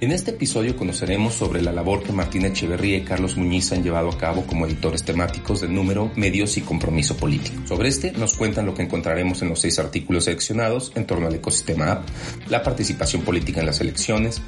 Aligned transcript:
En 0.00 0.12
este 0.12 0.30
episodio 0.30 0.78
conoceremos 0.78 1.34
sobre 1.34 1.60
la 1.60 1.72
labor 1.72 2.02
que 2.02 2.10
Martín 2.10 2.46
Echeverría 2.46 2.96
y 2.96 3.04
Carlos 3.04 3.36
Muñiz 3.36 3.70
han 3.72 3.82
llevado 3.82 4.08
a 4.08 4.16
cabo 4.16 4.46
como 4.46 4.64
editores 4.64 5.02
temáticos 5.02 5.60
del 5.60 5.74
número 5.74 6.10
Medios 6.16 6.56
y 6.56 6.62
Compromiso 6.62 7.18
Político. 7.18 7.66
Sobre 7.66 7.90
este 7.90 8.12
nos 8.12 8.32
cuentan 8.32 8.64
lo 8.64 8.72
que 8.72 8.80
encontraremos 8.80 9.42
en 9.42 9.50
los 9.50 9.60
seis 9.60 9.78
artículos 9.78 10.24
seleccionados 10.24 10.90
en 10.94 11.06
torno 11.06 11.26
al 11.26 11.34
ecosistema 11.34 11.92
app, 11.92 12.08
la 12.48 12.62
participación 12.62 13.20
política 13.20 13.60
en 13.60 13.66
las 13.66 13.82
elecciones, 13.82 14.40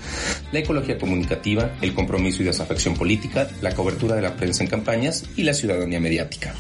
la 0.53 0.61
ecología 0.61 0.97
comunicativa, 0.97 1.77
el 1.83 1.93
compromiso 1.93 2.41
y 2.41 2.47
desafección 2.47 2.95
política, 2.95 3.51
la 3.61 3.75
cobertura 3.75 4.17
de 4.17 4.23
la 4.23 4.35
prensa 4.35 4.63
en 4.63 4.71
campañas 4.71 5.27
y 5.37 5.43
la 5.43 5.53
ciudadanía 5.53 6.01
mediática. 6.01 6.55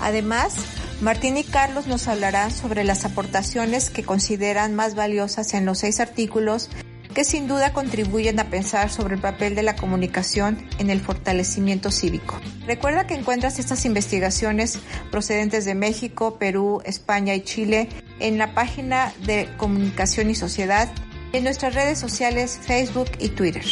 Además, 0.00 0.56
Martín 1.00 1.38
y 1.38 1.44
Carlos 1.44 1.86
nos 1.86 2.08
hablarán 2.08 2.50
sobre 2.50 2.84
las 2.84 3.06
aportaciones 3.06 3.88
que 3.88 4.02
consideran 4.02 4.74
más 4.74 4.94
valiosas 4.94 5.54
en 5.54 5.64
los 5.64 5.78
seis 5.78 5.98
artículos 5.98 6.68
que 7.14 7.24
sin 7.24 7.48
duda 7.48 7.72
contribuyen 7.72 8.38
a 8.38 8.50
pensar 8.50 8.90
sobre 8.90 9.14
el 9.14 9.20
papel 9.20 9.54
de 9.54 9.62
la 9.62 9.76
comunicación 9.76 10.68
en 10.78 10.90
el 10.90 11.00
fortalecimiento 11.00 11.90
cívico. 11.90 12.38
Recuerda 12.66 13.06
que 13.06 13.14
encuentras 13.14 13.58
estas 13.58 13.84
investigaciones 13.84 14.78
procedentes 15.10 15.64
de 15.64 15.74
México, 15.74 16.38
Perú, 16.38 16.82
España 16.84 17.34
y 17.34 17.40
Chile 17.40 17.88
en 18.20 18.38
la 18.38 18.54
página 18.54 19.12
de 19.24 19.48
Comunicación 19.56 20.30
y 20.30 20.34
Sociedad 20.34 20.88
en 21.32 21.44
nuestras 21.44 21.74
redes 21.74 21.98
sociales 21.98 22.60
Facebook 22.62 23.10
y 23.18 23.30
Twitter. 23.30 23.64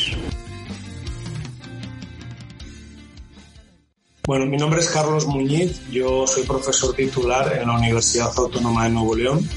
Bueno, 4.29 4.45
mi 4.45 4.59
nombre 4.59 4.81
es 4.81 4.89
Carlos 4.89 5.27
Muñiz, 5.27 5.81
yo 5.91 6.27
soy 6.27 6.43
profesor 6.43 6.95
titular 6.95 7.51
en 7.59 7.67
la 7.67 7.79
Universidad 7.79 8.31
Autónoma 8.37 8.85
de 8.85 8.91
Nuevo 8.91 9.17
León, 9.17 9.49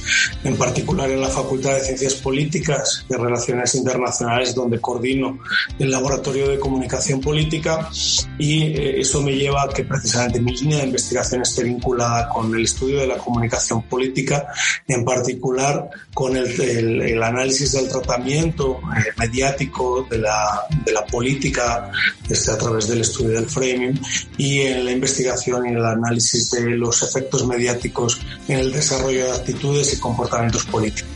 en 0.46 0.56
particular 0.56 1.12
en 1.12 1.20
la 1.20 1.28
Facultad 1.28 1.74
de 1.74 1.82
Ciencias 1.82 2.14
Políticas 2.14 3.06
y 3.10 3.14
Relaciones 3.14 3.76
Internacionales, 3.76 4.56
donde 4.56 4.80
coordino 4.80 5.40
el 5.78 5.92
Laboratorio 5.92 6.48
de 6.48 6.58
Comunicación 6.58 7.20
Política. 7.20 7.90
Y 8.38 8.64
eh, 8.64 9.02
eso 9.02 9.22
me 9.22 9.36
lleva 9.36 9.64
a 9.64 9.68
que 9.68 9.84
precisamente 9.84 10.40
mi 10.40 10.56
línea 10.56 10.78
de 10.78 10.86
investigación 10.86 11.42
esté 11.42 11.66
vinculada 11.66 12.30
con 12.30 12.56
el 12.56 12.64
estudio 12.64 13.02
de 13.02 13.08
la 13.08 13.18
comunicación 13.18 13.84
política, 13.84 14.48
en 14.88 15.04
particular 15.04 15.90
con 16.14 16.38
el, 16.38 17.02
el, 17.02 17.22
análisis 17.22 17.74
del 17.74 17.90
tratamiento 17.90 18.80
eh, 18.96 19.12
mediático 19.18 20.08
de 20.10 20.20
la, 20.20 20.62
de 20.86 20.94
la 20.94 21.06
política 21.06 21.92
este, 22.30 22.52
a 22.52 22.58
través 22.58 22.88
del 22.88 23.02
estudio 23.02 23.32
del 23.32 23.50
framing 23.50 24.00
y 24.38 24.61
en 24.68 24.86
la 24.86 24.92
investigación 24.92 25.66
y 25.66 25.70
el 25.70 25.86
análisis 25.86 26.52
de 26.52 26.62
los 26.72 27.02
efectos 27.04 27.46
mediáticos 27.48 28.20
en 28.48 28.60
el 28.60 28.72
desarrollo 28.72 29.26
de 29.26 29.32
actitudes 29.32 29.94
y 29.94 30.00
comportamientos 30.00 30.66
políticos. 30.66 31.10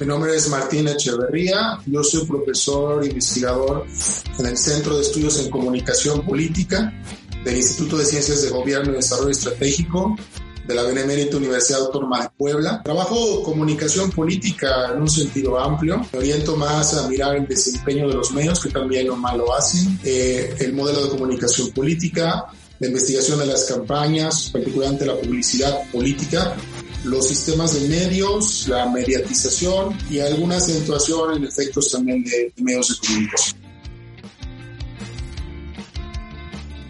Mi 0.00 0.06
nombre 0.06 0.34
es 0.34 0.48
Martín 0.48 0.88
Echeverría, 0.88 1.78
yo 1.86 2.02
soy 2.02 2.26
profesor 2.26 3.06
investigador 3.06 3.86
en 4.38 4.46
el 4.46 4.58
Centro 4.58 4.96
de 4.96 5.02
Estudios 5.02 5.38
en 5.38 5.50
Comunicación 5.50 6.26
Política 6.26 6.92
del 7.44 7.56
Instituto 7.56 7.98
de 7.98 8.04
Ciencias 8.04 8.42
de 8.42 8.50
Gobierno 8.50 8.92
y 8.92 8.96
Desarrollo 8.96 9.30
Estratégico 9.30 10.16
de 10.66 10.74
la 10.74 10.82
Benemérita 10.82 11.36
Universidad 11.36 11.80
Autónoma 11.80 12.22
de 12.22 12.28
Puebla. 12.36 12.82
Trabajo 12.82 13.42
comunicación 13.42 14.10
política 14.10 14.92
en 14.94 15.02
un 15.02 15.08
sentido 15.10 15.58
amplio. 15.58 16.04
Me 16.12 16.18
oriento 16.18 16.56
más 16.56 16.94
a 16.94 17.08
mirar 17.08 17.36
el 17.36 17.46
desempeño 17.46 18.08
de 18.08 18.14
los 18.14 18.32
medios, 18.32 18.60
que 18.60 18.70
también 18.70 19.06
lo 19.06 19.16
malo 19.16 19.54
hacen, 19.54 19.98
eh, 20.04 20.54
el 20.60 20.72
modelo 20.72 21.04
de 21.04 21.10
comunicación 21.10 21.70
política, 21.70 22.46
la 22.78 22.86
investigación 22.86 23.38
de 23.38 23.46
las 23.46 23.64
campañas, 23.64 24.50
particularmente 24.52 25.06
la 25.06 25.16
publicidad 25.16 25.90
política, 25.90 26.56
los 27.04 27.28
sistemas 27.28 27.80
de 27.80 27.88
medios, 27.88 28.66
la 28.68 28.86
mediatización 28.86 29.96
y 30.10 30.20
alguna 30.20 30.56
acentuación 30.56 31.36
en 31.36 31.44
efectos 31.44 31.90
también 31.90 32.24
de 32.24 32.52
medios 32.56 32.88
de 32.88 33.06
comunicación. 33.06 33.64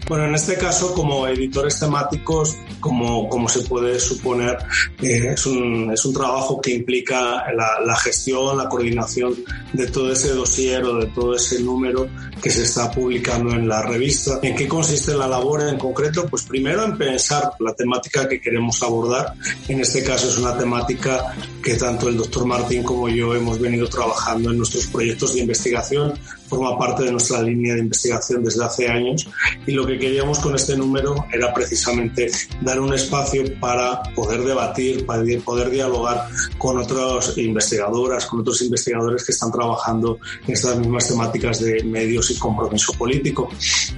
Bueno, 0.07 0.25
en 0.25 0.35
este 0.35 0.55
caso, 0.55 0.93
como 0.93 1.27
editores 1.27 1.79
temáticos, 1.79 2.55
como, 2.85 3.27
como 3.27 3.49
se 3.49 3.61
puede 3.61 3.99
suponer, 3.99 4.59
eh, 5.01 5.31
es, 5.33 5.47
un, 5.47 5.89
es 5.91 6.05
un 6.05 6.13
trabajo 6.13 6.61
que 6.61 6.69
implica 6.69 7.43
la, 7.51 7.79
la, 7.83 7.95
gestión, 7.95 8.55
la 8.55 8.69
coordinación 8.69 9.33
de 9.73 9.87
todo 9.87 10.11
ese 10.11 10.29
dossier 10.35 10.83
o 10.83 10.99
de 10.99 11.07
todo 11.07 11.35
ese 11.35 11.63
número 11.63 12.07
que 12.39 12.51
se 12.51 12.61
está 12.61 12.91
publicando 12.91 13.55
en 13.55 13.67
la 13.67 13.81
revista. 13.81 14.37
¿En 14.43 14.55
qué 14.55 14.67
consiste 14.67 15.15
la 15.15 15.27
labor 15.27 15.67
en 15.67 15.79
concreto? 15.79 16.27
Pues 16.27 16.43
primero 16.43 16.85
en 16.85 16.95
pensar 16.95 17.53
la 17.59 17.73
temática 17.73 18.29
que 18.29 18.39
queremos 18.39 18.83
abordar. 18.83 19.33
En 19.67 19.79
este 19.79 20.03
caso 20.03 20.27
es 20.29 20.37
una 20.37 20.55
temática 20.55 21.33
que 21.63 21.73
tanto 21.77 22.07
el 22.07 22.17
doctor 22.17 22.45
Martín 22.45 22.83
como 22.83 23.09
yo 23.09 23.33
hemos 23.33 23.59
venido 23.59 23.89
trabajando 23.89 24.51
en 24.51 24.59
nuestros 24.59 24.85
proyectos 24.85 25.33
de 25.33 25.39
investigación 25.39 26.13
forma 26.47 26.77
parte 26.77 27.03
de 27.03 27.11
nuestra 27.11 27.41
línea 27.41 27.73
de 27.73 27.81
investigación 27.81 28.43
desde 28.43 28.63
hace 28.63 28.87
años 28.87 29.27
y 29.65 29.71
lo 29.71 29.85
que 29.85 29.97
queríamos 29.97 30.39
con 30.39 30.55
este 30.55 30.77
número 30.77 31.25
era 31.31 31.53
precisamente 31.53 32.29
dar 32.61 32.79
un 32.79 32.93
espacio 32.93 33.43
para 33.59 34.01
poder 34.15 34.41
debatir, 34.41 35.05
para 35.05 35.23
poder 35.43 35.69
dialogar 35.69 36.27
con 36.57 36.77
otras 36.77 37.37
investigadoras, 37.37 38.25
con 38.25 38.41
otros 38.41 38.61
investigadores 38.61 39.25
que 39.25 39.31
están 39.31 39.51
trabajando 39.51 40.19
en 40.45 40.53
estas 40.53 40.77
mismas 40.77 41.07
temáticas 41.07 41.59
de 41.59 41.83
medios 41.83 42.31
y 42.31 42.37
compromiso 42.37 42.93
político. 42.93 43.49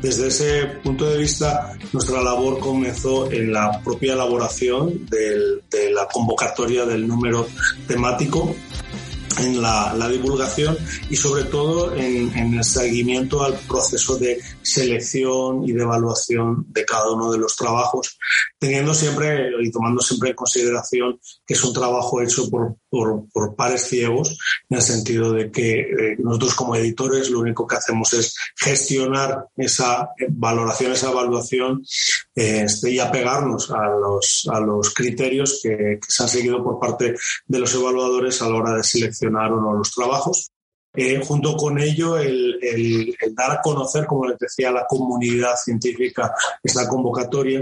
Desde 0.01 0.27
ese 0.27 0.65
punto 0.83 1.09
de 1.09 1.17
vista, 1.17 1.73
nuestra 1.93 2.21
labor 2.21 2.59
comenzó 2.59 3.29
en 3.31 3.51
la 3.51 3.81
propia 3.83 4.13
elaboración 4.13 5.05
del, 5.05 5.63
de 5.69 5.91
la 5.91 6.07
convocatoria 6.07 6.85
del 6.85 7.07
número 7.07 7.47
temático 7.87 8.55
en 9.39 9.61
la, 9.61 10.07
divulgación 10.09 10.77
y 11.09 11.15
sobre 11.15 11.43
todo 11.43 11.93
en, 11.95 12.35
en, 12.37 12.53
el 12.53 12.63
seguimiento 12.63 13.43
al 13.43 13.53
proceso 13.67 14.17
de 14.17 14.39
selección 14.61 15.63
y 15.67 15.73
de 15.73 15.83
evaluación 15.83 16.65
de 16.69 16.85
cada 16.85 17.11
uno 17.11 17.31
de 17.31 17.37
los 17.37 17.55
trabajos, 17.55 18.17
teniendo 18.57 18.93
siempre 18.93 19.49
y 19.61 19.71
tomando 19.71 20.01
siempre 20.01 20.29
en 20.29 20.35
consideración 20.35 21.19
que 21.45 21.53
es 21.53 21.63
un 21.63 21.73
trabajo 21.73 22.21
hecho 22.21 22.49
por, 22.49 22.77
por, 22.97 23.29
por 23.31 23.55
pares 23.55 23.83
ciegos, 23.83 24.39
en 24.67 24.77
el 24.77 24.81
sentido 24.81 25.31
de 25.31 25.51
que 25.51 25.81
eh, 25.81 26.15
nosotros 26.17 26.55
como 26.55 26.75
editores 26.75 27.29
lo 27.29 27.41
único 27.41 27.67
que 27.67 27.75
hacemos 27.75 28.11
es 28.13 28.35
gestionar 28.55 29.45
esa 29.55 30.09
valoración, 30.29 30.93
esa 30.93 31.11
evaluación 31.11 31.83
eh, 32.35 32.63
este, 32.65 32.89
y 32.89 32.97
apegarnos 32.97 33.69
a 33.69 33.85
los, 33.85 34.49
a 34.51 34.59
los 34.59 34.95
criterios 34.95 35.59
que, 35.61 35.99
que 36.01 36.07
se 36.07 36.23
han 36.23 36.29
seguido 36.29 36.63
por 36.63 36.79
parte 36.79 37.13
de 37.45 37.59
los 37.59 37.71
evaluadores 37.75 38.41
a 38.41 38.49
la 38.49 38.55
hora 38.55 38.73
de 38.73 38.83
selección 38.83 39.35
o 39.35 39.61
no 39.61 39.73
los 39.73 39.91
trabajos. 39.91 40.49
Eh, 40.95 41.21
junto 41.23 41.55
con 41.55 41.77
ello, 41.77 42.17
el, 42.17 42.57
el, 42.59 43.15
el, 43.21 43.35
dar 43.35 43.51
a 43.51 43.61
conocer, 43.61 44.07
como 44.07 44.25
les 44.25 44.39
decía, 44.39 44.69
a 44.69 44.71
la 44.71 44.87
comunidad 44.87 45.55
científica 45.55 46.33
esta 46.63 46.87
convocatoria. 46.87 47.59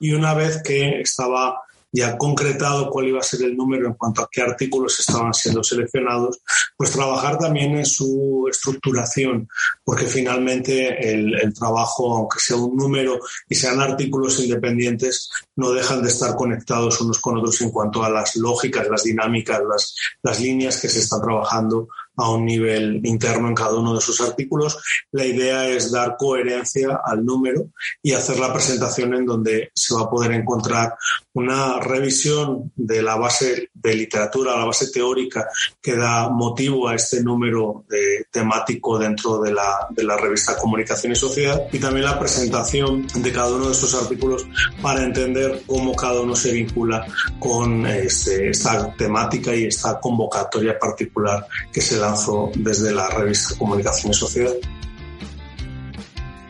Y 0.00 0.12
una 0.12 0.34
vez 0.34 0.62
que 0.62 1.00
estaba 1.00 1.62
ya 1.94 2.18
concretado 2.18 2.90
cuál 2.90 3.06
iba 3.06 3.20
a 3.20 3.22
ser 3.22 3.42
el 3.42 3.56
número 3.56 3.86
en 3.86 3.94
cuanto 3.94 4.22
a 4.22 4.28
qué 4.30 4.42
artículos 4.42 4.98
estaban 4.98 5.32
siendo 5.32 5.62
seleccionados, 5.62 6.40
pues 6.76 6.90
trabajar 6.90 7.38
también 7.38 7.78
en 7.78 7.86
su 7.86 8.48
estructuración, 8.50 9.48
porque 9.84 10.06
finalmente 10.06 11.12
el, 11.12 11.54
trabajo, 11.54 12.16
aunque 12.16 12.40
sea 12.40 12.56
un 12.56 12.76
número 12.76 13.20
y 13.48 13.54
sean 13.54 13.80
artículos 13.80 14.40
independientes, 14.40 15.30
no 15.54 15.70
dejan 15.70 16.02
de 16.02 16.08
estar 16.08 16.34
conectados 16.34 17.00
unos 17.00 17.20
con 17.20 17.38
otros 17.38 17.60
en 17.60 17.70
cuanto 17.70 18.02
a 18.02 18.10
las 18.10 18.34
lógicas, 18.34 18.88
las 18.90 19.04
dinámicas, 19.04 19.62
las, 19.62 19.94
las 20.20 20.40
líneas 20.40 20.80
que 20.80 20.88
se 20.88 20.98
están 20.98 21.22
trabajando 21.22 21.86
a 22.16 22.30
un 22.30 22.44
nivel 22.44 23.00
interno 23.04 23.48
en 23.48 23.54
cada 23.54 23.74
uno 23.74 23.94
de 23.94 24.00
sus 24.00 24.20
artículos. 24.20 24.78
La 25.12 25.24
idea 25.24 25.68
es 25.68 25.90
dar 25.90 26.16
coherencia 26.16 27.00
al 27.04 27.24
número 27.24 27.70
y 28.02 28.12
hacer 28.12 28.38
la 28.38 28.52
presentación 28.52 29.14
en 29.14 29.26
donde 29.26 29.70
se 29.74 29.94
va 29.94 30.02
a 30.02 30.10
poder 30.10 30.32
encontrar 30.32 30.94
una 31.34 31.80
revisión 31.80 32.72
de 32.76 33.02
la 33.02 33.16
base 33.16 33.70
de 33.74 33.94
literatura, 33.94 34.56
la 34.56 34.66
base 34.66 34.90
teórica 34.90 35.48
que 35.82 35.96
da 35.96 36.28
motivo 36.28 36.88
a 36.88 36.94
este 36.94 37.22
número 37.22 37.84
de, 37.88 38.26
temático 38.30 38.98
dentro 38.98 39.40
de 39.40 39.52
la, 39.52 39.86
de 39.90 40.04
la 40.04 40.16
revista 40.16 40.56
Comunicación 40.56 41.12
y 41.12 41.16
Sociedad 41.16 41.60
y 41.72 41.78
también 41.78 42.06
la 42.06 42.18
presentación 42.18 43.06
de 43.14 43.32
cada 43.32 43.54
uno 43.54 43.66
de 43.66 43.72
estos 43.72 43.94
artículos 43.94 44.46
para 44.80 45.02
entender 45.02 45.62
cómo 45.66 45.94
cada 45.94 46.20
uno 46.20 46.36
se 46.36 46.52
vincula 46.52 47.04
con 47.40 47.84
este, 47.86 48.50
esta 48.50 48.94
temática 48.94 49.54
y 49.54 49.64
esta 49.64 49.98
convocatoria 49.98 50.78
particular 50.78 51.46
que 51.72 51.80
se 51.80 51.98
lanzó 51.98 52.52
desde 52.54 52.92
la 52.92 53.08
revista 53.10 53.56
Comunicación 53.58 54.12
y 54.12 54.14
Sociedad. 54.14 54.54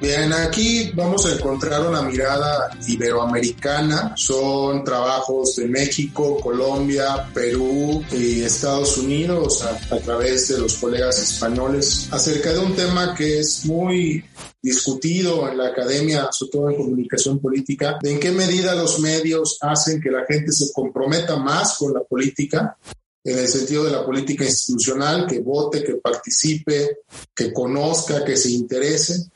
Bien, 0.04 0.34
aquí 0.34 0.92
vamos 0.94 1.24
a 1.24 1.32
encontrar 1.32 1.80
una 1.88 2.02
mirada 2.02 2.68
iberoamericana. 2.86 4.12
Son 4.14 4.84
trabajos 4.84 5.56
de 5.56 5.66
México, 5.66 6.38
Colombia, 6.42 7.30
Perú 7.32 8.04
y 8.12 8.42
Estados 8.42 8.98
Unidos 8.98 9.64
a, 9.64 9.70
a, 9.94 9.98
través 10.00 10.48
de 10.48 10.58
los 10.58 10.74
colegas 10.74 11.18
españoles 11.22 12.06
acerca 12.10 12.52
de 12.52 12.58
un 12.58 12.76
tema 12.76 13.14
que 13.14 13.38
es 13.40 13.64
muy 13.64 14.22
discutido 14.60 15.48
en 15.48 15.56
la 15.56 15.68
academia, 15.68 16.28
sobre 16.30 16.52
todo 16.52 16.68
en 16.68 16.76
comunicación 16.76 17.38
política, 17.38 17.96
de 18.02 18.12
en 18.12 18.20
qué 18.20 18.30
medida 18.30 18.74
los 18.74 19.00
medios 19.00 19.56
hacen 19.62 20.02
que 20.02 20.10
la 20.10 20.26
gente 20.28 20.52
se 20.52 20.70
comprometa 20.74 21.36
más 21.36 21.78
con 21.78 21.94
la 21.94 22.00
política 22.00 22.76
en 23.24 23.38
el 23.38 23.48
sentido 23.48 23.84
de 23.84 23.92
la 23.92 24.04
política 24.04 24.44
institucional, 24.44 25.26
que 25.26 25.40
vote, 25.40 25.82
que 25.82 25.94
participe, 25.94 26.98
que 27.34 27.54
conozca, 27.54 28.22
que 28.22 28.36
se 28.36 28.50
interese, 28.50 29.30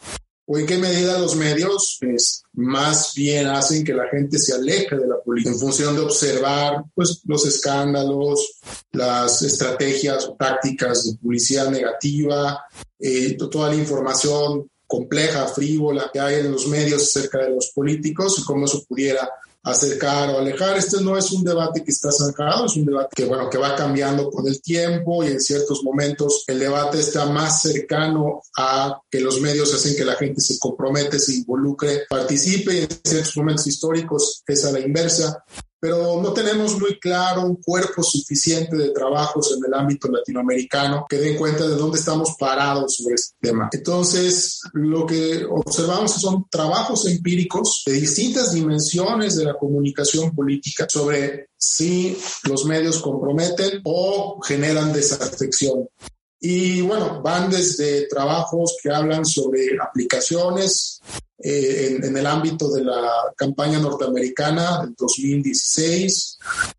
o 0.51 0.57
en 0.57 0.65
qué 0.65 0.79
medida 0.79 1.19
los 1.19 1.37
medios 1.37 1.99
pues, 2.01 2.43
más 2.55 3.13
bien 3.15 3.49
hacen 3.49 3.85
que 3.85 3.93
la 3.93 4.09
gente 4.09 4.39
se 4.39 4.55
aleje 4.55 4.97
de 4.97 5.07
la 5.07 5.21
política 5.21 5.53
en 5.53 5.61
función 5.61 5.95
de 5.95 6.01
observar 6.01 6.85
pues, 6.95 7.21
los 7.27 7.45
escándalos, 7.47 8.59
las 8.93 9.43
estrategias 9.43 10.25
o 10.25 10.37
tácticas 10.37 11.05
de 11.05 11.19
publicidad 11.19 11.71
negativa, 11.71 12.65
eh, 12.99 13.37
toda 13.37 13.69
la 13.69 13.75
información 13.75 14.71
compleja, 14.87 15.47
frívola 15.49 16.09
que 16.11 16.19
hay 16.19 16.37
en 16.37 16.51
los 16.51 16.67
medios 16.67 17.03
acerca 17.03 17.45
de 17.45 17.51
los 17.51 17.71
políticos 17.75 18.39
y 18.39 18.45
cómo 18.45 18.65
eso 18.65 18.83
pudiera 18.89 19.29
acercar 19.63 20.31
o 20.31 20.39
alejar. 20.39 20.77
Este 20.77 21.01
no 21.01 21.17
es 21.17 21.33
un 21.33 21.45
debate 21.45 21.83
que 21.85 21.91
está 21.91 22.11
zanjado, 22.13 22.67
es 22.67 22.77
un 22.77 22.87
debate 22.87 23.11
que, 23.15 23.25
bueno, 23.25 23.51
que 23.51 23.59
va 23.59 23.75
cambiando 23.75 24.31
con 24.31 24.47
el 24.47 24.61
tiempo 24.63 25.25
y 25.25 25.29
en 25.29 25.41
ciertos 25.41 25.83
momentos 25.83 26.45
el 26.47 26.59
debate 26.59 27.01
está 27.01 27.27
más 27.27 27.63
cercano 27.63 28.43
a 28.57 29.01
que 29.11 29.21
los 29.21 29.41
medios 29.41 29.75
hacen 29.75 29.97
que 29.97 30.05
la 30.05 30.17
gente 30.17 30.41
se 30.41 30.59
compromete, 30.59 31.19
se 31.19 31.35
involucre, 31.35 32.03
participe 32.09 32.75
y 32.75 32.79
en 32.81 32.89
ciertos 33.05 33.37
momentos 33.37 33.67
históricos 33.67 34.43
es 34.47 34.65
a 34.65 34.73
la 34.73 34.81
inversa 34.81 35.45
pero 35.81 36.21
no 36.21 36.33
tenemos 36.33 36.79
muy 36.79 36.99
claro 36.99 37.43
un 37.43 37.57
cuerpo 37.57 38.03
suficiente 38.03 38.77
de 38.77 38.91
trabajos 38.91 39.57
en 39.57 39.65
el 39.65 39.75
ámbito 39.75 40.09
latinoamericano 40.09 41.07
que 41.09 41.19
den 41.19 41.37
cuenta 41.37 41.67
de 41.67 41.77
dónde 41.77 41.99
estamos 41.99 42.35
parados 42.39 42.97
sobre 42.97 43.15
este 43.15 43.37
tema. 43.41 43.69
Entonces, 43.73 44.61
lo 44.73 45.07
que 45.07 45.45
observamos 45.45 46.13
son 46.13 46.47
trabajos 46.51 47.07
empíricos 47.07 47.83
de 47.87 47.93
distintas 47.93 48.53
dimensiones 48.53 49.37
de 49.37 49.45
la 49.45 49.55
comunicación 49.55 50.35
política 50.35 50.87
sobre 50.89 51.51
si 51.57 52.17
los 52.45 52.65
medios 52.65 53.01
comprometen 53.01 53.81
o 53.85 54.41
generan 54.43 54.93
desafección. 54.93 55.89
Y 56.41 56.81
bueno, 56.83 57.21
van 57.23 57.51
desde 57.51 58.07
trabajos 58.07 58.77
que 58.81 58.91
hablan 58.91 59.27
sobre 59.27 59.77
aplicaciones, 59.81 61.01
eh, 61.41 61.99
en, 62.03 62.17
el 62.17 62.27
ámbito 62.27 62.71
de 62.71 62.83
la 62.83 63.33
campaña 63.37 63.79
norteamericana 63.79 64.83
del 64.83 64.95
2016 64.99 66.39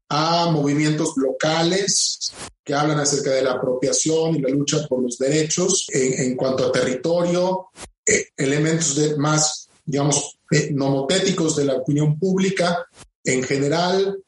a 0.09 0.51
movimientos 0.51 1.13
locales 1.15 2.33
que 2.63 2.73
hablan 2.73 2.99
acerca 2.99 3.31
de 3.31 3.41
la 3.41 3.53
apropiación 3.53 4.35
y 4.35 4.41
la 4.41 4.49
lucha 4.49 4.85
por 4.87 5.01
los 5.01 5.17
derechos 5.17 5.87
en, 5.93 6.35
cuanto 6.35 6.65
a 6.65 6.71
territorio, 6.71 7.67
eh, 8.05 8.27
elementos 8.35 8.95
de 8.95 9.15
más, 9.15 9.69
digamos, 9.85 10.39
eh, 10.51 10.69
nomotéticos 10.73 11.55
de 11.55 11.65
la 11.65 11.75
opinión 11.75 12.19
pública 12.19 12.85
en 13.23 13.43
general, 13.43 14.21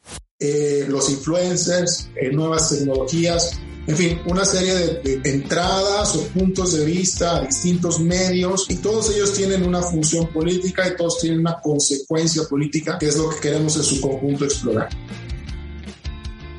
los 0.88 1.08
influencers, 1.08 2.08
nuevas 2.32 2.70
tecnologías, 2.70 3.60
en 3.86 3.96
fin, 3.96 4.20
una 4.26 4.44
serie 4.44 4.74
de, 4.74 5.20
entradas 5.24 6.14
o 6.14 6.22
puntos 6.28 6.74
de 6.74 6.84
vista 6.84 7.36
a 7.36 7.40
distintos 7.40 7.98
medios 7.98 8.66
y 8.68 8.76
todos 8.76 9.10
ellos 9.10 9.32
tienen 9.32 9.64
una 9.64 9.82
función 9.82 10.28
política 10.28 10.86
y 10.88 10.96
todos 10.96 11.18
tienen 11.20 11.40
una 11.40 11.60
consecuencia 11.60 12.44
política, 12.48 12.96
que 12.98 13.08
es 13.08 13.16
lo 13.16 13.30
que 13.30 13.40
queremos 13.40 13.76
en 13.76 13.82
su 13.82 14.00
conjunto 14.00 14.44
explorar. 14.44 14.88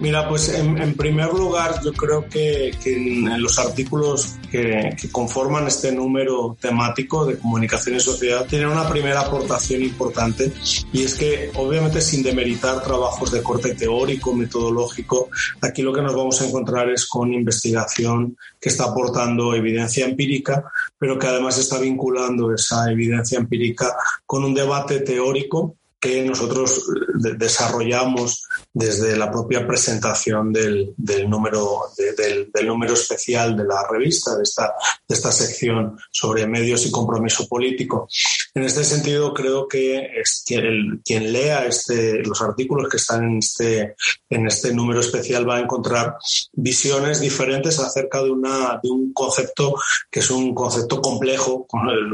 Mira, 0.04 0.28
pues 0.28 0.50
en, 0.50 0.96
primer 0.96 1.32
lugar 1.32 1.80
yo 1.82 1.94
creo 1.94 2.28
que, 2.28 2.72
en, 2.84 3.42
los 3.42 3.58
artículos 3.58 4.36
que, 4.52 4.98
conforman 5.10 5.66
este 5.68 5.94
número 5.94 6.58
temático 6.60 7.26
de 7.26 7.38
comunicación 7.38 7.96
y 7.96 8.02
sociedad 8.02 8.46
tienen 8.46 8.68
una 8.68 8.90
primera 8.90 9.22
aportación 9.22 9.82
importante 9.82 10.52
y 10.92 11.04
es 11.04 11.16
que 11.16 11.52
obviamente 11.56 12.02
sin 12.02 12.22
demeritar 12.22 12.84
trabajos 12.84 13.32
de 13.32 13.42
corte 13.42 13.76
teórico, 13.76 14.36
metodológico, 14.36 15.30
aquí 15.62 15.82
lo 15.82 15.94
que 15.94 16.02
nos 16.02 16.14
vamos 16.14 16.42
a 16.42 16.48
encontrar 16.48 16.90
es 16.90 17.06
con 17.08 17.34
investigación 17.34 18.36
que 18.60 18.68
está 18.68 18.84
aportando 18.84 19.56
evidencia 19.56 20.04
empírica, 20.04 20.66
pero 20.98 21.18
que 21.18 21.28
además 21.28 21.58
está 21.58 21.80
vinculando 21.80 22.54
esa 22.54 22.92
evidencia 22.92 23.40
empírica 23.40 23.96
con 24.26 24.44
un 24.44 24.54
debate 24.54 25.00
teórico 25.00 25.78
que 26.04 26.22
nosotros 26.22 26.80
eh, 26.80 27.36
desarrollamos 27.38 28.46
desde 28.74 29.16
la 29.16 29.32
propia 29.32 29.66
presentación 29.66 30.52
del, 30.52 30.94
número, 31.30 31.84
del, 32.18 32.68
número 32.68 32.94
especial 32.94 33.56
de 33.56 33.64
la 33.64 33.88
revista, 33.90 34.36
de 34.36 34.44
esta, 34.44 34.74
de 35.08 35.16
esta 35.16 35.32
sección 35.32 35.98
sobre 36.12 36.46
medios 36.46 36.86
y 36.86 36.92
compromiso 36.92 37.48
político. 37.48 38.10
En 38.56 38.64
este 38.64 38.84
sentido, 38.84 39.34
creo 39.34 39.68
que 39.68 40.12
es 40.22 40.44
quien, 40.46 41.02
quien 41.04 41.34
lea 41.34 41.66
este, 41.66 42.22
los 42.22 42.40
artículos 42.40 42.88
que 42.88 42.98
están 42.98 43.24
en 43.24 43.38
este, 43.40 43.96
en 44.30 44.46
este 44.46 44.72
número 44.72 45.00
especial 45.00 45.50
va 45.50 45.56
a 45.56 45.62
encontrar 45.62 46.18
visiones 46.52 47.20
diferentes 47.20 47.80
acerca 47.80 48.22
de, 48.22 48.30
una, 48.30 48.80
de 48.84 48.92
un 48.92 49.12
concepto 49.12 49.74
que 50.12 50.20
es 50.20 50.30
un 50.30 50.54
concepto 50.54 51.02
complejo, 51.02 51.66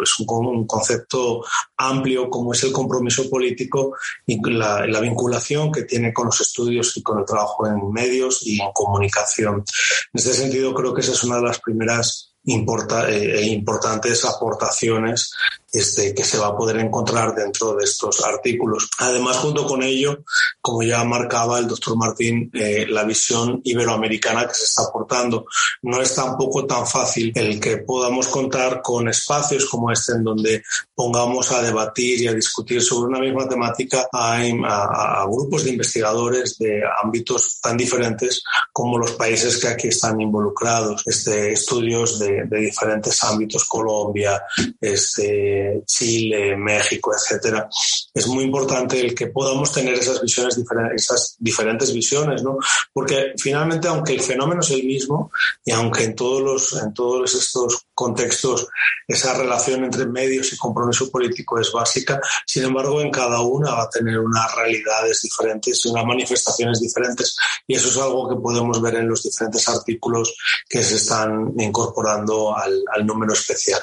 es 0.02 0.20
un, 0.22 0.46
un 0.46 0.66
concepto 0.66 1.44
amplio 1.76 2.30
como 2.30 2.54
es 2.54 2.64
el 2.64 2.72
compromiso 2.72 3.30
político 3.30 3.98
y 4.26 4.40
la, 4.50 4.88
la, 4.88 5.02
vinculación 5.02 5.74
que 5.74 5.84
tiene 5.84 6.14
con 6.14 6.28
los 6.28 6.40
estudios 6.40 6.96
y 6.96 7.04
con 7.04 7.20
el 7.20 7.26
trabajo 7.26 7.68
en 7.68 7.92
medios 7.92 8.46
y 8.46 8.62
en 8.62 8.72
comunicación. 8.72 9.56
En 9.56 9.66
este 10.14 10.34
sentido, 10.34 10.74
creo 10.74 10.94
que 10.94 11.02
esa 11.02 11.12
es 11.12 11.24
una 11.26 11.36
de 11.36 11.44
las 11.44 11.60
primeras 11.60 12.30
importa, 12.46 13.10
eh, 13.10 13.46
importantes 13.48 14.26
aportaciones 14.26 15.32
este, 15.72 16.14
que 16.14 16.24
se 16.24 16.38
va 16.38 16.48
a 16.48 16.58
poder 16.58 16.78
encontrar 16.78 17.36
dentro 17.36 17.76
de 17.76 17.84
estos 17.84 18.24
artículos. 18.24 18.90
Además, 19.00 19.38
junto 19.38 19.66
con 19.66 19.84
ello, 19.84 20.24
como 20.62 20.84
ya 20.84 21.04
marcaba 21.04 21.60
el 21.60 21.68
doctor 21.68 21.98
Martín, 21.98 22.50
eh, 22.54 22.86
la 22.88 23.04
visión 23.04 23.62
iberoamericana 23.64 24.48
que 24.48 24.54
se 24.54 24.66
está 24.66 24.84
aportando. 24.84 25.46
No 25.84 26.02
es 26.02 26.16
tampoco 26.16 26.66
tan 26.66 26.86
fácil 26.88 27.32
el 27.36 27.60
que 27.60 27.78
podamos 27.78 28.28
contar 28.28 28.82
con 28.82 29.08
espacios 29.08 29.66
como 29.66 29.92
este 29.92 30.14
en 30.14 30.24
donde 30.24 30.64
pongamos 30.96 31.52
a 31.52 31.62
debatir 31.62 32.22
y 32.22 32.28
a 32.28 32.34
discutir 32.34 32.82
sobre 32.82 33.10
una 33.10 33.20
misma 33.20 33.48
temática 33.48 34.08
a, 34.12 34.38
a, 34.38 35.22
a 35.22 35.26
grupos 35.26 35.64
de 35.64 35.72
investigadores 35.72 36.58
de 36.58 36.82
ámbitos 37.04 37.60
tan 37.62 37.78
diferentes 37.78 38.44
como 38.72 38.98
los 38.98 39.12
países 39.12 39.58
que 39.58 39.68
aquí 39.68 39.88
están 39.90 40.20
involucrados. 40.20 41.04
Este, 41.06 41.52
estudios 41.52 42.20
de, 42.20 42.46
de 42.46 42.60
diferentes 42.60 43.24
ámbitos, 43.24 43.66
Colombia, 43.66 44.42
este, 44.80 45.59
Chile, 45.86 46.56
México, 46.56 47.12
etcétera. 47.14 47.68
Es 48.14 48.28
muy 48.28 48.44
importante 48.44 49.00
el 49.00 49.16
que 49.16 49.28
podamos 49.28 49.72
tener 49.72 49.94
esas 49.94 50.22
visiones 50.22 50.56
diferentes, 50.56 51.04
esas 51.04 51.36
diferentes 51.40 51.94
visiones, 51.94 52.44
¿no? 52.44 52.58
Porque 52.94 53.34
finalmente, 53.38 53.88
aunque 53.88 54.14
el 54.14 54.22
fenómeno 54.22 54.62
es 54.62 54.72
el 54.72 54.84
mismo 54.84 55.32
y 55.64 55.72
aunque 55.72 56.04
en 56.04 56.16
todos 56.16 56.42
los, 56.42 56.82
en 56.82 56.94
todos 56.94 57.34
estos 57.36 57.86
contextos 57.94 58.68
esa 59.08 59.34
relación 59.34 59.84
entre 59.84 60.06
medios 60.06 60.54
y 60.54 60.58
compromiso 60.58 61.10
político 61.12 61.60
es 61.60 61.72
básica, 61.72 62.22
sin 62.46 62.64
embargo, 62.64 63.02
en 63.02 63.12
cada 63.12 63.42
una 63.42 63.72
va 63.72 63.84
a 63.84 63.90
tener 63.90 64.20
unas 64.20 64.56
realidades 64.56 65.22
diferentes 65.22 65.86
y 65.86 65.90
unas 65.90 66.06
manifestaciones 66.06 66.80
diferentes. 66.80 67.36
Y 67.68 67.76
eso 67.76 67.90
es 67.90 67.98
algo 67.98 68.30
que 68.30 68.36
podemos 68.36 68.82
ver 68.82 68.96
en 68.96 69.10
los 69.10 69.24
diferentes 69.24 69.68
artículos 69.68 70.36
que 70.68 70.84
se 70.84 70.96
están 70.96 71.54
incorporando 71.58 72.56
al, 72.56 72.84
al 72.92 73.06
número 73.06 73.34
especial. 73.34 73.82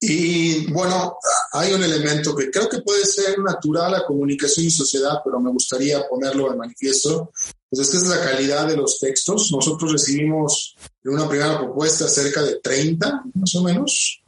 Y 0.00 0.70
bueno, 0.72 1.18
hay 1.52 1.72
un 1.72 1.82
elemento 1.82 2.34
que 2.36 2.50
creo 2.50 2.68
que 2.68 2.82
puede 2.82 3.04
ser 3.04 3.38
natural 3.40 3.94
a 3.94 4.04
comunicación 4.04 4.66
y 4.66 4.70
sociedad, 4.70 5.18
pero 5.24 5.40
me 5.40 5.50
gustaría 5.50 6.06
ponerlo 6.08 6.50
de 6.50 6.56
manifiesto. 6.56 7.32
Pues 7.68 7.82
esta 7.82 7.96
es 7.96 8.06
la 8.06 8.20
calidad 8.20 8.68
de 8.68 8.76
los 8.76 8.98
textos. 9.00 9.50
Nosotros 9.50 9.92
recibimos 9.92 10.76
en 11.02 11.12
una 11.12 11.28
primera 11.28 11.58
propuesta 11.58 12.06
cerca 12.08 12.42
de 12.42 12.60
30, 12.60 13.24
más 13.34 13.54
o 13.56 13.62
menos, 13.64 14.22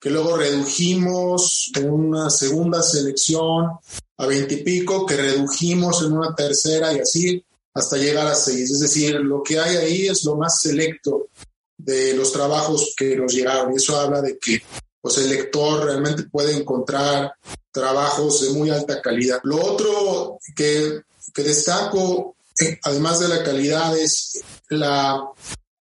que 0.00 0.10
luego 0.10 0.36
redujimos 0.36 1.70
en 1.74 1.90
una 1.90 2.30
segunda 2.30 2.80
selección 2.82 3.70
a 4.18 4.26
20 4.26 4.54
y 4.54 4.62
pico, 4.62 5.04
que 5.04 5.16
redujimos 5.16 6.02
en 6.02 6.12
una 6.12 6.34
tercera 6.34 6.92
y 6.92 7.00
así 7.00 7.44
hasta 7.74 7.96
llegar 7.96 8.28
a 8.28 8.34
6. 8.34 8.70
Es 8.70 8.80
decir, 8.80 9.16
lo 9.16 9.42
que 9.42 9.58
hay 9.58 9.76
ahí 9.76 10.06
es 10.06 10.24
lo 10.24 10.36
más 10.36 10.60
selecto 10.60 11.28
de 11.76 12.14
los 12.14 12.32
trabajos 12.32 12.94
que 12.96 13.16
nos 13.16 13.32
llegaron. 13.32 13.72
Y 13.72 13.76
eso 13.76 13.98
habla 13.98 14.22
de 14.22 14.38
que 14.38 14.62
pues 15.02 15.18
el 15.18 15.28
lector 15.28 15.84
realmente 15.84 16.22
puede 16.22 16.56
encontrar 16.56 17.34
trabajos 17.72 18.42
de 18.42 18.50
muy 18.50 18.70
alta 18.70 19.02
calidad. 19.02 19.40
Lo 19.42 19.60
otro 19.60 20.38
que, 20.54 21.02
destaco, 21.34 22.36
eh, 22.60 22.78
además 22.84 23.18
de 23.18 23.28
la 23.28 23.42
calidad, 23.42 23.98
es 23.98 24.40
la 24.68 25.20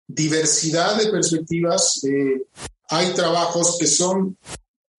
diversidad 0.08 0.98
de 0.98 1.12
perspectivas. 1.12 2.04
Eh, 2.04 2.48
hay 2.90 3.14
trabajos 3.14 3.78
que 3.80 3.88
son 3.88 4.36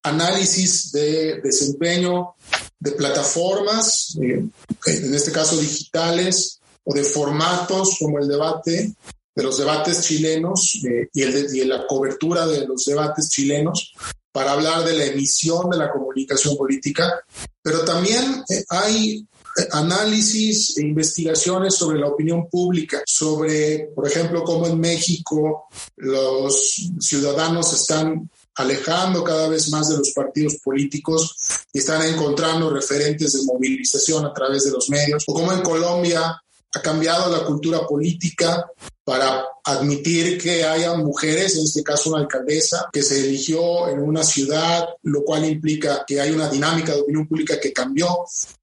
análisis 0.03 0.91
de 0.93 1.41
desempeño 1.41 2.35
de 2.79 2.91
plataformas, 2.91 4.17
eh, 4.21 4.45
en 4.85 5.13
este 5.13 5.31
caso 5.33 5.57
digitales, 5.57 6.59
o 6.85 6.93
de 6.93 7.03
formatos 7.03 7.97
como 7.99 8.19
el 8.19 8.27
debate, 8.27 8.93
de 9.35 9.43
los 9.43 9.57
debates 9.57 10.01
chilenos 10.01 10.75
y, 10.75 10.87
y 11.13 11.65
la 11.65 11.85
cobertura 11.87 12.45
de 12.45 12.67
los 12.67 12.85
debates 12.85 13.29
chilenos 13.29 13.93
para 14.33 14.53
hablar 14.53 14.83
de 14.83 14.93
la 14.93 15.05
emisión 15.05 15.69
de 15.69 15.77
la 15.77 15.91
comunicación 15.91 16.57
política, 16.57 17.23
pero 17.61 17.85
también 17.85 18.43
eh, 18.49 18.63
hay 18.67 19.17
eh, 19.19 19.67
análisis 19.71 20.75
e 20.77 20.81
investigaciones 20.81 21.75
sobre 21.75 21.99
la 21.99 22.07
opinión 22.07 22.49
pública, 22.49 23.03
sobre, 23.05 23.91
por 23.95 24.07
ejemplo, 24.07 24.43
cómo 24.43 24.65
en 24.65 24.79
México 24.79 25.67
los 25.97 26.91
ciudadanos 26.99 27.73
están 27.73 28.27
alejando 28.55 29.23
cada 29.23 29.47
vez 29.47 29.69
más 29.71 29.89
de 29.89 29.97
los 29.97 30.11
partidos 30.11 30.55
políticos 30.63 31.35
y 31.71 31.79
están 31.79 32.01
encontrando 32.03 32.71
referentes 32.71 33.33
de 33.33 33.43
movilización 33.45 34.25
a 34.25 34.33
través 34.33 34.65
de 34.65 34.71
los 34.71 34.89
medios, 34.89 35.23
o 35.27 35.33
cómo 35.33 35.53
en 35.53 35.61
Colombia 35.61 36.41
ha 36.75 36.81
cambiado 36.81 37.31
la 37.31 37.45
cultura 37.45 37.85
política 37.85 38.65
para 39.03 39.45
admitir 39.63 40.41
que 40.41 40.63
haya 40.63 40.95
mujeres, 40.95 41.55
en 41.55 41.63
este 41.63 41.83
caso 41.83 42.09
una 42.09 42.21
alcaldesa, 42.21 42.89
que 42.91 43.03
se 43.03 43.19
eligió 43.19 43.89
en 43.89 43.99
una 43.99 44.23
ciudad, 44.23 44.87
lo 45.03 45.23
cual 45.23 45.45
implica 45.45 46.03
que 46.07 46.19
hay 46.19 46.31
una 46.31 46.49
dinámica 46.49 46.93
de 46.93 47.01
opinión 47.01 47.27
pública 47.27 47.59
que 47.59 47.73
cambió. 47.73 48.07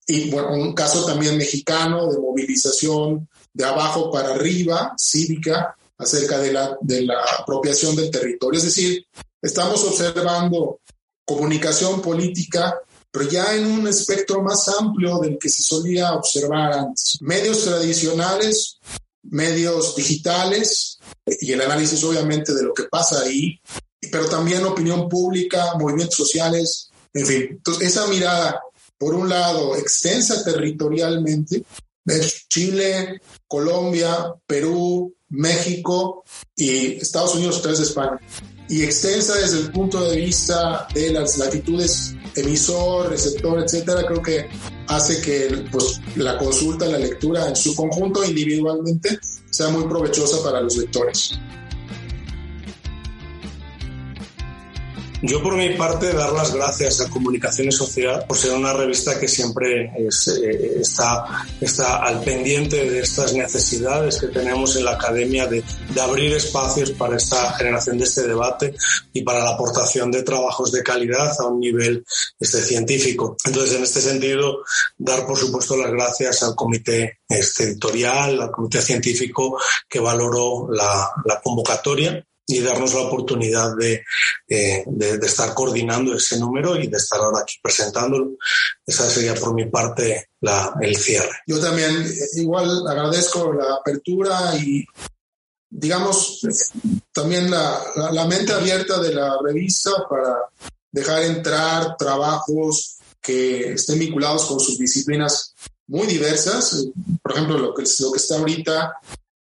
Y 0.07 0.31
bueno, 0.31 0.55
un 0.55 0.75
caso 0.75 1.05
también 1.05 1.37
mexicano 1.37 2.11
de 2.11 2.19
movilización 2.19 3.29
de 3.53 3.65
abajo 3.65 4.11
para 4.11 4.35
arriba, 4.35 4.95
cívica, 4.97 5.77
acerca 5.99 6.39
de 6.39 6.53
la, 6.53 6.77
de 6.81 7.03
la 7.03 7.23
apropiación 7.39 7.95
del 7.95 8.11
territorio. 8.11 8.59
Es 8.59 8.65
decir, 8.65 9.07
estamos 9.41 9.85
observando 9.85 10.81
comunicación 11.25 12.01
política 12.01 12.81
pero 13.11 13.29
ya 13.29 13.55
en 13.55 13.67
un 13.67 13.89
espectro 13.89 14.43
más 14.43 14.69
amplio 14.69 15.19
del 15.19 15.39
que 15.39 15.49
se 15.49 15.63
solía 15.63 16.13
observar 16.15 16.73
antes. 16.73 17.19
Medios 17.21 17.65
tradicionales, 17.65 18.79
medios 19.23 19.97
digitales 19.97 20.99
y 21.27 21.53
el 21.53 21.61
análisis 21.61 22.03
obviamente 22.05 22.55
de 22.55 22.63
lo 22.63 22.73
que 22.73 22.85
pasa 22.85 23.23
ahí, 23.23 23.61
pero 24.11 24.29
también 24.29 24.65
opinión 24.65 25.09
pública, 25.09 25.75
movimientos 25.79 26.17
sociales, 26.17 26.91
en 27.13 27.27
fin. 27.27 27.47
Entonces, 27.51 27.89
esa 27.89 28.07
mirada, 28.07 28.61
por 28.97 29.15
un 29.15 29.29
lado, 29.29 29.77
extensa 29.77 30.43
territorialmente, 30.45 31.65
Chile, 32.49 33.21
Colombia, 33.47 34.35
Perú, 34.47 35.15
México 35.29 36.25
y 36.57 36.95
Estados 36.95 37.35
Unidos, 37.37 37.63
tres 37.63 37.79
de 37.79 37.85
España, 37.85 38.19
y 38.69 38.83
extensa 38.83 39.35
desde 39.35 39.61
el 39.61 39.73
punto 39.73 40.03
de 40.03 40.17
vista 40.17 40.89
de 40.93 41.13
las 41.13 41.39
latitudes 41.39 42.15
emisor, 42.37 43.11
receptor, 43.11 43.63
etcétera, 43.63 44.07
creo 44.07 44.23
que 44.23 44.49
hace 44.89 45.21
que 45.21 45.65
pues, 45.71 46.01
la 46.17 46.39
consulta, 46.39 46.87
la 46.87 46.99
lectura 46.99 47.49
en 47.49 47.57
su 47.57 47.75
conjunto 47.75 48.25
individualmente 48.25 49.19
sea 49.51 49.69
muy 49.69 49.85
provechosa 49.85 50.43
para 50.43 50.61
los 50.61 50.77
lectores. 50.77 51.39
Yo 55.23 55.43
por 55.43 55.55
mi 55.55 55.69
parte 55.77 56.15
dar 56.15 56.33
las 56.33 56.55
gracias 56.55 57.03
a 57.03 57.11
Comunicación 57.11 57.69
y 57.69 57.73
Sociedad 57.73 58.27
por 58.27 58.39
ser 58.39 58.53
una 58.53 58.73
revista 58.73 59.21
que 59.21 59.29
siempre 59.29 59.85
eh, 59.85 60.77
está, 60.81 61.47
está 61.61 61.97
al 61.97 62.23
pendiente 62.23 62.91
de 62.91 63.01
estas 63.01 63.35
necesidades 63.35 64.19
que 64.19 64.29
tenemos 64.29 64.77
en 64.77 64.87
la 64.87 64.93
academia 64.93 65.47
de, 65.47 65.63
de, 65.93 66.01
abrir 66.01 66.33
espacios 66.33 66.93
para 66.93 67.19
esta 67.19 67.53
generación 67.53 67.99
de 67.99 68.05
este 68.05 68.27
debate 68.27 68.75
y 69.13 69.21
para 69.23 69.45
la 69.45 69.51
aportación 69.51 70.11
de 70.11 70.23
trabajos 70.23 70.73
de 70.73 70.83
calidad 70.83 71.33
a 71.39 71.47
un 71.49 71.61
nivel 71.61 72.03
este, 72.39 72.63
científico. 72.63 73.37
Entonces, 73.45 73.77
en 73.77 73.83
este 73.83 74.01
sentido, 74.01 74.63
dar 74.97 75.27
por 75.27 75.37
supuesto 75.37 75.77
las 75.77 75.91
gracias 75.91 76.43
al 76.43 76.55
comité 76.55 77.19
este, 77.29 77.65
editorial, 77.65 78.41
al 78.41 78.51
comité 78.51 78.81
científico 78.81 79.61
que 79.87 80.01
valoró 80.01 80.69
la 80.73 81.41
convocatoria 81.43 82.25
y 82.51 82.61
darnos 82.61 82.95
la 82.95 83.03
oportunidad 83.03 83.77
de, 83.77 84.03
de, 84.47 84.85
de, 84.87 85.27
estar 85.27 85.55
coordinando 85.55 86.15
ese 86.15 86.39
número 86.39 86.77
y 86.77 86.89
de 86.89 86.97
estar 86.97 87.21
ahora 87.21 87.41
aquí 87.41 87.55
presentándolo. 87.63 88.33
Esa 88.87 89.09
sería 89.09 89.35
por 89.35 89.55
mi 89.55 89.67
parte 89.67 90.31
la, 90.41 90.75
el 90.81 90.97
cierre. 90.97 91.41
Yo 91.47 91.61
también 91.61 91.93
igual 92.35 92.87
agradezco 92.89 93.53
la 93.53 93.75
apertura 93.75 94.57
y 94.57 94.85
digamos 95.69 96.41
también 97.13 97.51
la, 97.51 97.81
la, 97.97 98.13
la 98.13 98.25
mente 98.27 98.53
abierta 98.53 99.01
de 99.01 99.15
la 99.15 99.39
revista 99.43 99.91
para 100.09 100.37
dejar 100.91 101.23
entrar 101.23 101.97
trabajos 101.97 102.97
que 103.21 103.75
estén 103.75 103.99
vinculados 103.99 104.47
con 104.47 104.59
sus 104.59 104.79
disciplinas 104.79 105.55
muy 105.87 106.07
diversas. 106.07 106.87
Por 107.23 107.33
ejemplo, 107.33 107.59
lo 107.59 107.75
que, 107.75 107.85
lo 108.01 108.13
que 108.13 108.19
está 108.19 108.37
ahorita 108.37 108.95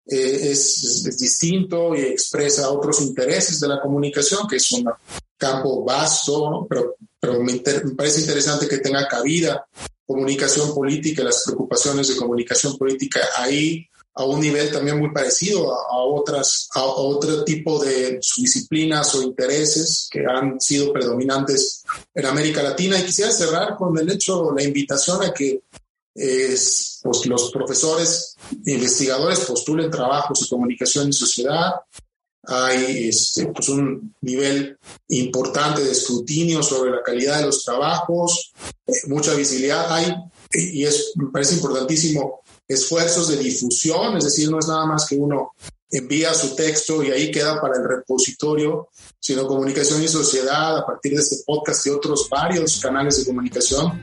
eh, 0.08 0.50
es, 0.50 1.04
es, 1.06 1.18
distinto 1.18 1.94
y 1.94 2.00
expresa 2.00 2.70
otros 2.70 3.00
intereses 3.02 3.60
de 3.60 3.68
la 3.68 3.80
comunicación, 3.80 4.48
que 4.48 4.56
es 4.56 4.72
un 4.72 4.88
campo 5.36 5.84
vasto, 5.84 6.66
pero, 6.68 6.96
pero 7.20 7.42
me, 7.42 7.54
me, 7.54 7.94
parece 7.94 8.20
interesante 8.20 8.66
que 8.66 8.78
tenga 8.78 9.06
cabida 9.06 9.66
comunicación 10.06 10.74
política, 10.74 11.22
las 11.22 11.44
preocupaciones 11.44 12.08
de 12.08 12.16
comunicación 12.16 12.78
política 12.78 13.20
ahí 13.36 13.86
a 14.14 14.24
un 14.24 14.40
nivel 14.40 14.72
también 14.72 14.98
muy 14.98 15.12
parecido 15.12 15.72
a, 15.72 15.76
a 15.92 15.98
otras, 15.98 16.68
a, 16.74 16.80
a, 16.80 16.84
otro 16.84 17.44
tipo 17.44 17.78
de 17.78 18.18
disciplinas 18.36 19.14
o 19.14 19.22
intereses 19.22 20.08
que 20.10 20.24
han 20.26 20.60
sido 20.60 20.92
predominantes 20.92 21.84
en 22.14 22.26
América 22.26 22.62
Latina. 22.62 22.98
Y 22.98 23.04
quisiera 23.04 23.30
cerrar 23.30 23.76
con 23.76 23.96
el 23.96 24.10
hecho, 24.10 24.52
la 24.56 24.64
invitación 24.64 25.22
a 25.22 25.32
que 25.32 25.60
es, 26.14 27.00
pues, 27.02 27.26
los 27.26 27.50
profesores 27.50 28.36
investigadores 28.64 29.40
postulen 29.40 29.90
trabajos 29.90 30.40
de 30.40 30.48
comunicación 30.48 31.08
y 31.08 31.12
sociedad. 31.12 31.74
Hay 32.50 33.08
este, 33.08 33.46
pues 33.48 33.68
un 33.68 34.14
nivel 34.22 34.78
importante 35.08 35.84
de 35.84 35.90
escrutinio 35.90 36.62
sobre 36.62 36.92
la 36.92 37.02
calidad 37.02 37.40
de 37.40 37.46
los 37.46 37.62
trabajos, 37.62 38.52
mucha 39.08 39.34
visibilidad. 39.34 39.92
Hay, 39.92 40.14
y 40.52 40.84
es, 40.84 41.12
me 41.16 41.30
parece 41.30 41.56
importantísimo, 41.56 42.40
esfuerzos 42.66 43.28
de 43.28 43.36
difusión, 43.36 44.16
es 44.16 44.24
decir, 44.24 44.50
no 44.50 44.58
es 44.58 44.68
nada 44.68 44.86
más 44.86 45.06
que 45.06 45.16
uno 45.16 45.52
envía 45.90 46.34
su 46.34 46.54
texto 46.54 47.02
y 47.02 47.10
ahí 47.10 47.30
queda 47.30 47.60
para 47.60 47.76
el 47.78 47.88
repositorio, 47.88 48.88
sino 49.18 49.46
comunicación 49.46 50.02
y 50.02 50.08
sociedad 50.08 50.76
a 50.76 50.86
partir 50.86 51.14
de 51.14 51.22
este 51.22 51.36
podcast 51.46 51.86
y 51.86 51.90
otros 51.90 52.28
varios 52.30 52.78
canales 52.80 53.18
de 53.18 53.26
comunicación 53.26 54.00